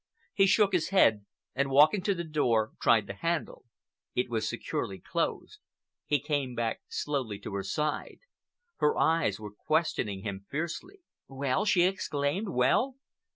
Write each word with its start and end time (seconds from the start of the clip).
He 0.33 0.47
shook 0.47 0.73
his 0.73 0.89
head, 0.89 1.27
and 1.53 1.69
walking 1.69 2.01
to 2.01 2.15
the 2.15 2.23
door 2.23 2.71
tried 2.81 3.05
the 3.05 3.13
handle. 3.13 3.65
It 4.15 4.31
was 4.31 4.49
securely 4.49 4.97
closed. 4.97 5.59
He 6.07 6.19
came 6.19 6.55
back 6.55 6.81
slowly 6.87 7.37
to 7.41 7.53
her 7.53 7.61
side. 7.61 8.21
Her 8.77 8.97
eyes 8.97 9.39
were 9.39 9.53
questioning 9.53 10.23
him 10.23 10.47
fiercely. 10.49 11.01
"Well?" 11.27 11.65
she 11.65 11.83
exclaimed. 11.83 12.49
"Well?" 12.49 12.95